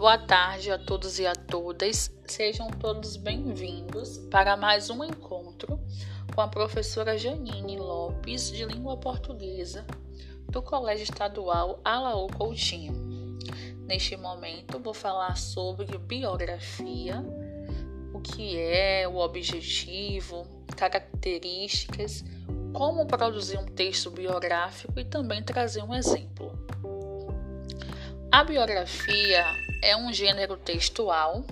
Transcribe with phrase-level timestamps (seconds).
[0.00, 2.10] Boa tarde a todos e a todas.
[2.24, 5.78] Sejam todos bem-vindos para mais um encontro
[6.34, 9.84] com a professora Janine Lopes, de Língua Portuguesa,
[10.48, 12.94] do Colégio Estadual Alaú Coutinho.
[13.86, 17.22] Neste momento, vou falar sobre biografia,
[18.14, 22.24] o que é, o objetivo, características,
[22.72, 26.58] como produzir um texto biográfico e também trazer um exemplo.
[28.32, 29.44] A biografia
[29.82, 31.44] é um gênero textual,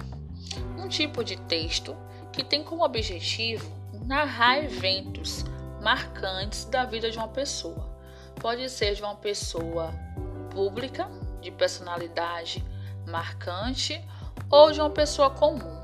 [0.76, 1.96] um tipo de texto
[2.32, 3.70] que tem como objetivo
[4.04, 5.44] narrar eventos
[5.82, 7.88] marcantes da vida de uma pessoa.
[8.40, 9.92] Pode ser de uma pessoa
[10.50, 11.08] pública,
[11.40, 12.64] de personalidade
[13.06, 14.04] marcante,
[14.50, 15.78] ou de uma pessoa comum.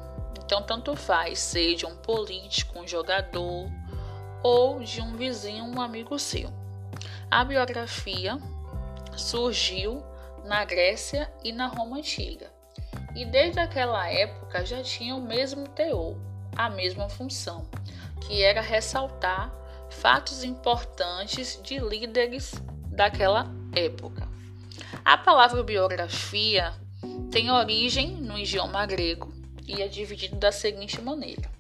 [0.45, 3.71] Então, tanto faz, seja um político, um jogador,
[4.43, 6.53] ou de um vizinho, um amigo seu.
[7.31, 8.39] A biografia
[9.17, 10.03] surgiu
[10.45, 12.53] na Grécia e na Roma antiga.
[13.15, 16.17] E desde aquela época já tinha o mesmo teor,
[16.57, 17.69] a mesma função,
[18.21, 19.53] que era ressaltar
[19.91, 22.53] fatos importantes de líderes
[22.89, 24.29] daquela época.
[25.05, 26.73] A palavra biografia
[27.31, 29.33] tem origem no idioma grego
[29.67, 31.51] e é dividido da seguinte maneira: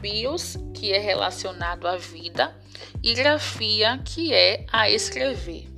[0.00, 2.54] bios, que é relacionado à vida,
[3.02, 5.75] e grafia, que é a escrever.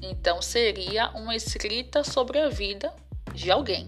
[0.00, 2.92] Então, seria uma escrita sobre a vida
[3.34, 3.86] de alguém.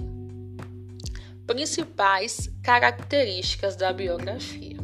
[1.46, 4.78] Principais características da biografia.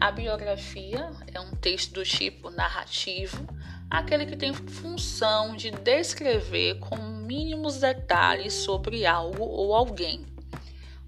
[0.00, 3.46] A biografia é um texto do tipo narrativo,
[3.88, 10.26] aquele que tem função de descrever com mínimos detalhes sobre algo ou alguém.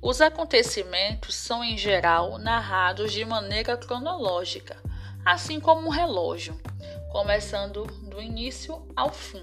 [0.01, 4.77] Os acontecimentos são, em geral, narrados de maneira cronológica,
[5.25, 6.59] assim como um relógio
[7.11, 9.43] começando do início ao fim.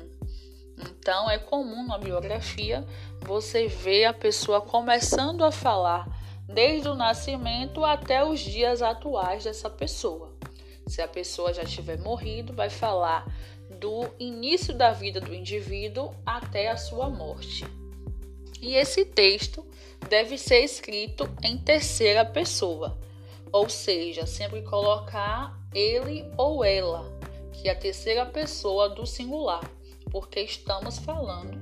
[0.78, 2.86] Então é comum na biografia
[3.22, 6.08] você ver a pessoa começando a falar
[6.48, 10.34] desde o nascimento até os dias atuais dessa pessoa.
[10.88, 13.26] Se a pessoa já tiver morrido, vai falar
[13.80, 17.66] do início da vida do indivíduo até a sua morte.
[18.62, 19.66] E esse texto
[20.10, 22.98] deve ser escrito em terceira pessoa,
[23.52, 27.13] ou seja, sempre colocar ele ou ela
[27.54, 29.64] que a terceira pessoa do singular,
[30.12, 31.58] porque estamos falando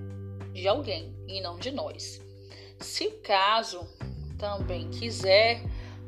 [0.53, 2.21] de alguém e não de nós.
[2.79, 3.87] Se caso
[4.37, 5.61] também quiser,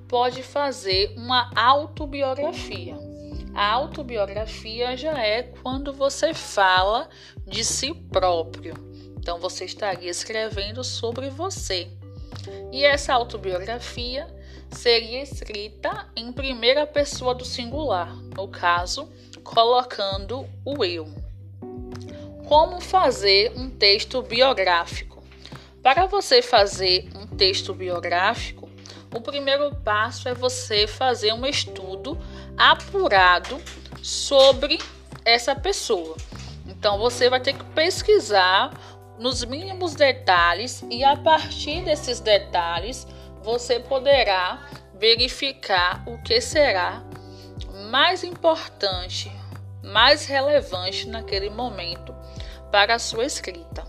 [0.08, 2.98] pode fazer uma autobiografia.
[3.54, 7.08] A autobiografia já é quando você fala
[7.46, 8.74] de si próprio.
[9.18, 11.88] Então você estaria escrevendo sobre você.
[12.72, 14.28] E essa autobiografia
[14.72, 19.10] seria escrita em primeira pessoa do singular, no caso,
[19.44, 21.08] colocando o eu.
[22.48, 25.24] Como fazer um texto biográfico?
[25.82, 28.70] Para você fazer um texto biográfico,
[29.14, 32.18] o primeiro passo é você fazer um estudo
[32.58, 33.62] apurado
[34.02, 34.80] sobre
[35.24, 36.18] essa pessoa.
[36.66, 38.72] Então você vai ter que pesquisar
[39.20, 43.08] nos mínimos detalhes e a partir desses detalhes
[43.44, 47.04] você poderá verificar o que será
[47.92, 49.30] mais importante,
[49.84, 52.16] mais relevante naquele momento
[52.72, 53.84] para a sua escrita.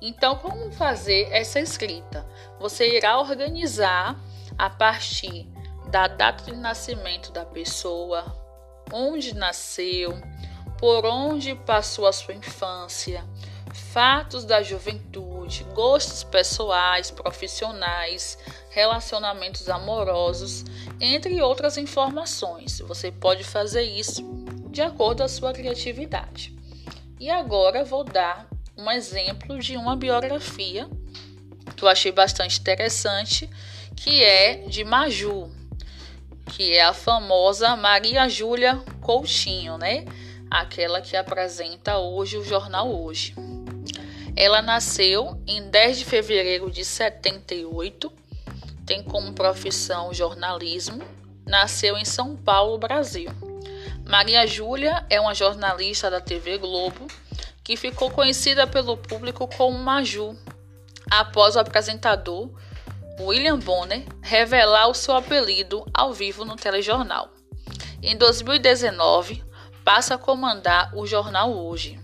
[0.00, 2.24] Então, como fazer essa escrita?
[2.60, 4.16] Você irá organizar
[4.56, 5.48] a partir
[5.90, 8.24] da data de nascimento da pessoa,
[8.92, 10.16] onde nasceu,
[10.78, 13.24] por onde passou a sua infância,
[13.92, 15.37] fatos da juventude,
[15.74, 18.38] gostos pessoais, profissionais,
[18.70, 20.64] relacionamentos amorosos,
[21.00, 22.80] entre outras informações.
[22.80, 24.22] Você pode fazer isso
[24.70, 26.54] de acordo com a sua criatividade.
[27.18, 30.88] E agora vou dar um exemplo de uma biografia
[31.76, 33.48] que eu achei bastante interessante,
[33.96, 35.50] que é de Maju,
[36.52, 40.04] que é a famosa Maria Júlia Coutinho, né?
[40.50, 43.34] Aquela que apresenta hoje o jornal Hoje.
[44.40, 48.12] Ela nasceu em 10 de fevereiro de 78,
[48.86, 51.02] tem como profissão jornalismo,
[51.44, 53.32] nasceu em São Paulo, Brasil.
[54.06, 57.08] Maria Júlia é uma jornalista da TV Globo
[57.64, 60.38] que ficou conhecida pelo público como Maju,
[61.10, 62.48] após o apresentador
[63.18, 67.32] William Bonner revelar o seu apelido ao vivo no telejornal.
[68.00, 69.44] Em 2019,
[69.84, 71.98] passa a comandar o jornal Hoje.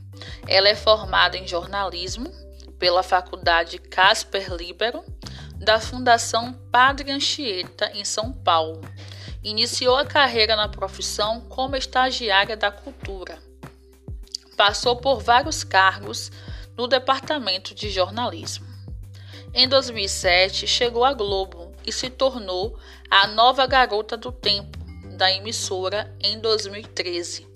[0.46, 2.30] Ela é formada em jornalismo
[2.78, 5.04] pela Faculdade Casper Libero
[5.56, 8.80] da Fundação Padre Anchieta em São Paulo.
[9.42, 13.38] Iniciou a carreira na profissão como estagiária da cultura.
[14.56, 16.30] Passou por vários cargos
[16.76, 18.66] no departamento de jornalismo.
[19.52, 22.78] Em 2007, chegou à Globo e se tornou
[23.10, 24.78] a nova garota do tempo
[25.16, 27.53] da emissora em 2013.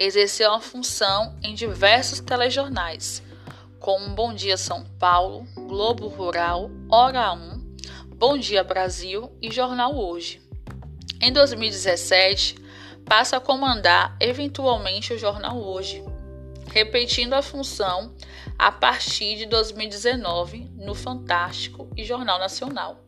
[0.00, 3.20] Exerceu a função em diversos telejornais,
[3.80, 7.76] como Bom Dia São Paulo, Globo Rural, Hora 1,
[8.14, 10.40] Bom Dia Brasil e Jornal Hoje.
[11.20, 12.54] Em 2017,
[13.04, 16.00] passa a comandar eventualmente o Jornal Hoje,
[16.72, 18.14] repetindo a função
[18.56, 23.04] a partir de 2019 no Fantástico e Jornal Nacional.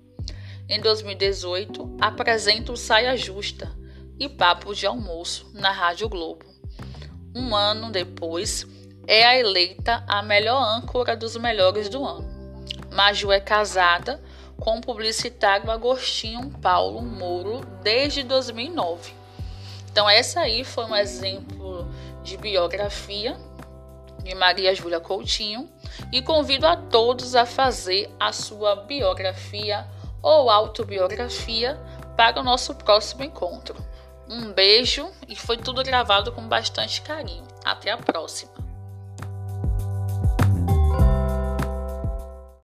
[0.69, 3.71] Em 2018, apresenta o Saia Justa
[4.19, 6.50] e Papo de Almoço na Rádio Globo.
[7.33, 8.67] Um ano depois,
[9.07, 12.29] é a eleita a melhor âncora dos melhores do ano.
[12.91, 14.21] Maju é casada
[14.59, 19.13] com o publicitário Agostinho Paulo Mouro desde 2009.
[19.91, 21.89] Então, essa aí foi um exemplo
[22.25, 23.37] de biografia
[24.25, 25.71] de Maria Júlia Coutinho
[26.13, 29.87] e convido a todos a fazer a sua biografia
[30.21, 31.79] ou autobiografia
[32.17, 33.77] para o nosso próximo encontro.
[34.33, 37.43] Um beijo e foi tudo gravado com bastante carinho.
[37.65, 38.60] Até a próxima!